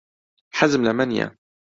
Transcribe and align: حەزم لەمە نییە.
حەزم 0.57 0.81
لەمە 0.87 1.05
نییە. 1.11 1.27